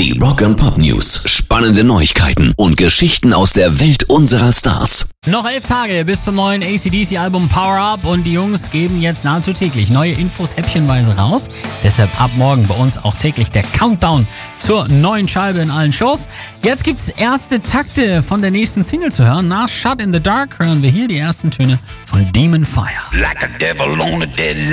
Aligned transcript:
Die 0.00 0.18
Rock 0.18 0.40
and 0.40 0.56
Pop 0.56 0.78
News. 0.78 1.24
Spannende 1.26 1.84
Neuigkeiten 1.84 2.54
und 2.56 2.78
Geschichten 2.78 3.34
aus 3.34 3.52
der 3.52 3.80
Welt 3.80 4.04
unserer 4.04 4.50
Stars. 4.50 5.10
Noch 5.26 5.46
elf 5.46 5.66
Tage 5.66 6.06
bis 6.06 6.24
zum 6.24 6.36
neuen 6.36 6.62
ACDC-Album 6.62 7.50
Power 7.50 7.78
Up 7.78 8.06
und 8.06 8.24
die 8.24 8.32
Jungs 8.32 8.70
geben 8.70 9.02
jetzt 9.02 9.26
nahezu 9.26 9.52
täglich 9.52 9.90
neue 9.90 10.12
Infos 10.12 10.56
häppchenweise 10.56 11.18
raus. 11.18 11.50
Deshalb 11.84 12.18
ab 12.18 12.30
morgen 12.38 12.66
bei 12.66 12.76
uns 12.76 12.96
auch 12.96 13.12
täglich 13.12 13.50
der 13.50 13.62
Countdown 13.62 14.26
zur 14.56 14.88
neuen 14.88 15.28
Scheibe 15.28 15.58
in 15.58 15.70
allen 15.70 15.92
Shows. 15.92 16.30
Jetzt 16.64 16.82
gibt's 16.82 17.10
erste 17.10 17.60
Takte 17.60 18.22
von 18.22 18.40
der 18.40 18.52
nächsten 18.52 18.82
Single 18.82 19.12
zu 19.12 19.26
hören. 19.26 19.48
Nach 19.48 19.68
Shut 19.68 20.00
in 20.00 20.14
the 20.14 20.20
Dark 20.20 20.58
hören 20.60 20.80
wir 20.80 20.88
hier 20.88 21.08
die 21.08 21.18
ersten 21.18 21.50
Töne 21.50 21.78
von 22.06 22.32
Demon 22.32 22.64
Fire. 22.64 22.88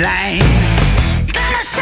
like 0.00 1.77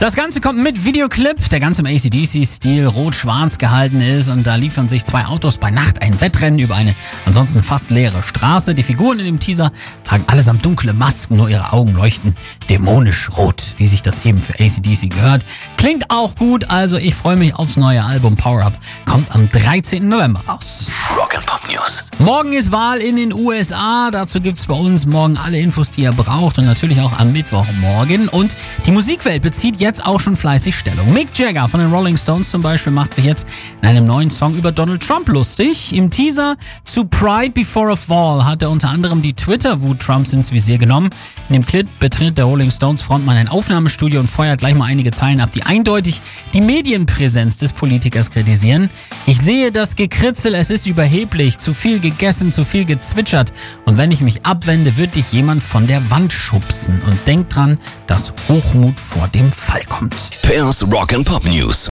Das 0.00 0.14
Ganze 0.14 0.40
kommt 0.40 0.62
mit 0.62 0.84
Videoclip, 0.84 1.48
der 1.50 1.58
ganz 1.58 1.80
im 1.80 1.86
ACDC-Stil 1.86 2.86
rot-schwarz 2.86 3.58
gehalten 3.58 4.00
ist 4.00 4.28
und 4.28 4.46
da 4.46 4.54
liefern 4.54 4.88
sich 4.88 5.04
zwei 5.04 5.26
Autos 5.26 5.58
bei 5.58 5.72
Nacht 5.72 6.02
ein 6.02 6.20
Wettrennen 6.20 6.60
über 6.60 6.76
eine 6.76 6.94
ansonsten 7.26 7.64
fast 7.64 7.90
leere 7.90 8.22
Straße. 8.22 8.76
Die 8.76 8.84
Figuren 8.84 9.18
in 9.18 9.24
dem 9.24 9.40
Teaser 9.40 9.72
tragen 10.04 10.22
allesamt 10.28 10.64
dunkle 10.64 10.92
Masken, 10.92 11.36
nur 11.36 11.48
ihre 11.48 11.72
Augen 11.72 11.94
leuchten 11.94 12.36
dämonisch 12.70 13.28
rot, 13.36 13.60
wie 13.78 13.88
sich 13.88 14.02
das 14.02 14.24
eben 14.24 14.38
für 14.38 14.54
ACDC 14.60 15.10
gehört. 15.10 15.44
Klingt 15.78 16.08
auch 16.10 16.36
gut, 16.36 16.70
also 16.70 16.96
ich 16.96 17.16
freue 17.16 17.36
mich 17.36 17.56
aufs 17.56 17.76
neue 17.76 18.04
Album 18.04 18.36
Power 18.36 18.66
Up, 18.66 18.78
kommt 19.04 19.34
am 19.34 19.48
13. 19.48 20.08
November 20.08 20.42
raus. 20.46 20.92
Rock 21.16 21.34
and 21.36 21.44
Pop 21.44 21.62
News. 21.68 22.04
Morgen 22.20 22.52
ist 22.52 22.70
Wahl 22.70 22.98
in 22.98 23.16
den 23.16 23.32
USA. 23.32 24.10
Dazu 24.12 24.40
gibt's 24.40 24.66
bei 24.66 24.74
uns 24.74 25.06
morgen 25.06 25.36
alle 25.36 25.58
Infos, 25.58 25.90
die 25.90 26.02
ihr 26.02 26.12
braucht 26.12 26.58
und 26.58 26.66
natürlich 26.66 27.00
auch 27.00 27.18
am 27.18 27.32
Mittwochmorgen. 27.32 28.28
Und 28.28 28.56
die 28.86 28.92
Musikwelt 28.92 29.42
bezieht 29.42 29.80
jetzt 29.80 29.87
auch 29.96 30.20
schon 30.20 30.36
fleißig 30.36 30.76
Stellung. 30.76 31.12
Mick 31.14 31.36
Jagger 31.38 31.66
von 31.66 31.80
den 31.80 31.90
Rolling 31.90 32.18
Stones 32.18 32.50
zum 32.50 32.60
Beispiel 32.60 32.92
macht 32.92 33.14
sich 33.14 33.24
jetzt 33.24 33.48
in 33.80 33.88
einem 33.88 34.04
neuen 34.04 34.30
Song 34.30 34.54
über 34.54 34.70
Donald 34.70 35.02
Trump 35.02 35.28
lustig. 35.28 35.94
Im 35.94 36.10
Teaser 36.10 36.56
zu 36.84 37.06
Pride 37.06 37.52
Before 37.52 37.92
a 37.92 37.96
Fall 37.96 38.44
hat 38.44 38.60
er 38.60 38.70
unter 38.70 38.90
anderem 38.90 39.22
die 39.22 39.32
Twitter-Wut 39.32 40.00
Trumps 40.00 40.34
ins 40.34 40.52
Visier 40.52 40.76
genommen. 40.76 41.08
In 41.48 41.54
dem 41.54 41.64
Clip 41.64 41.88
betritt 41.98 42.36
der 42.36 42.44
Rolling 42.44 42.70
Stones 42.70 43.00
Frontmann 43.00 43.38
ein 43.38 43.48
Aufnahmestudio 43.48 44.20
und 44.20 44.28
feuert 44.28 44.60
gleich 44.60 44.74
mal 44.74 44.84
einige 44.84 45.10
Zeilen 45.10 45.40
ab, 45.40 45.52
die 45.52 45.62
eindeutig 45.62 46.20
die 46.52 46.60
Medienpräsenz 46.60 47.56
des 47.56 47.72
Politikers 47.72 48.30
kritisieren. 48.30 48.90
Ich 49.26 49.40
sehe 49.40 49.72
das 49.72 49.96
Gekritzel, 49.96 50.54
es 50.54 50.68
ist 50.68 50.86
überheblich, 50.86 51.56
zu 51.56 51.72
viel 51.72 51.98
gegessen, 51.98 52.52
zu 52.52 52.64
viel 52.64 52.84
gezwitschert. 52.84 53.54
Und 53.86 53.96
wenn 53.96 54.12
ich 54.12 54.20
mich 54.20 54.44
abwende, 54.44 54.98
wird 54.98 55.14
dich 55.14 55.32
jemand 55.32 55.62
von 55.62 55.86
der 55.86 56.10
Wand 56.10 56.34
schubsen. 56.34 57.00
Und 57.02 57.26
denk 57.26 57.48
dran, 57.48 57.78
dass 58.06 58.34
Hochmut 58.48 59.00
vor 59.00 59.28
dem 59.28 59.50
Fall 59.78 59.84
kommt. 59.88 60.30
Pairs 60.42 60.84
Rock 60.90 61.12
and 61.12 61.24
Pop 61.24 61.44
News. 61.44 61.86